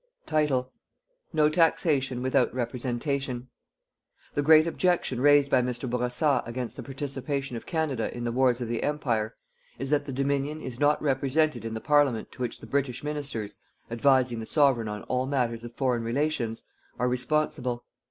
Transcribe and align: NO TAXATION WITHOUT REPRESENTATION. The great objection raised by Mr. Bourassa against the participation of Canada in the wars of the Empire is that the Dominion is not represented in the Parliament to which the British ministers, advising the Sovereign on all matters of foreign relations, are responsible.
NO 1.31 1.49
TAXATION 1.51 2.23
WITHOUT 2.23 2.51
REPRESENTATION. 2.55 3.49
The 4.33 4.41
great 4.41 4.65
objection 4.65 5.21
raised 5.21 5.51
by 5.51 5.61
Mr. 5.61 5.87
Bourassa 5.87 6.41
against 6.43 6.75
the 6.75 6.81
participation 6.81 7.55
of 7.55 7.67
Canada 7.67 8.11
in 8.11 8.23
the 8.23 8.31
wars 8.31 8.61
of 8.61 8.67
the 8.67 8.81
Empire 8.81 9.35
is 9.77 9.91
that 9.91 10.05
the 10.05 10.11
Dominion 10.11 10.59
is 10.59 10.79
not 10.79 10.99
represented 11.03 11.63
in 11.63 11.75
the 11.75 11.79
Parliament 11.79 12.31
to 12.31 12.41
which 12.41 12.61
the 12.61 12.65
British 12.65 13.03
ministers, 13.03 13.57
advising 13.91 14.39
the 14.39 14.47
Sovereign 14.47 14.87
on 14.87 15.03
all 15.03 15.27
matters 15.27 15.63
of 15.63 15.71
foreign 15.75 16.01
relations, 16.03 16.63
are 16.97 17.07
responsible. 17.07 17.83